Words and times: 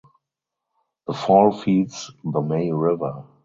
The 1.05 1.13
fall 1.13 1.51
feeds 1.51 2.09
the 2.23 2.41
Mai 2.41 2.69
River. 2.71 3.23